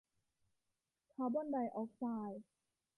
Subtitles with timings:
[1.13, 2.43] คาร์บอนไดออกไซด์